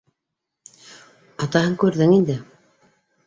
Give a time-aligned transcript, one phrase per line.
[1.47, 2.39] Атаһын күрҙең инде